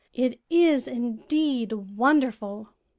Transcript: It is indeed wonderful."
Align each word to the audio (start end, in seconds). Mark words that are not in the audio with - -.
It 0.15 0.39
is 0.49 0.87
indeed 0.87 1.71
wonderful." 1.73 2.69